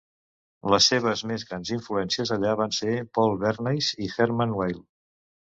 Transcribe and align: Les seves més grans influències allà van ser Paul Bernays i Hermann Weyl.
Les 0.73 0.87
seves 0.93 1.21
més 1.31 1.45
grans 1.49 1.71
influències 1.75 2.33
allà 2.37 2.55
van 2.63 2.73
ser 2.79 2.97
Paul 3.19 3.37
Bernays 3.45 3.93
i 4.07 4.11
Hermann 4.17 4.57
Weyl. 4.63 4.85